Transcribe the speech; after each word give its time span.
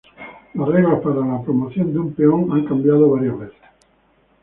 Las 0.55 0.67
reglas 0.67 0.99
para 1.03 1.17
la 1.19 1.43
promoción 1.43 1.93
de 1.93 1.99
un 1.99 2.13
peón 2.15 2.51
han 2.51 2.65
cambiado 2.65 3.11
varias 3.11 3.37
veces. 3.37 3.61